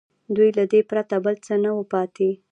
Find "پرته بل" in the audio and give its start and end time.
0.89-1.35